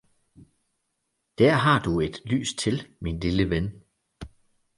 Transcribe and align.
Der 1.37 1.51
har 1.53 1.79
du 1.79 1.99
et 1.99 2.21
lys 2.25 2.53
til, 2.57 2.87
min 3.01 3.19
lille 3.19 3.49
ven! 3.49 3.83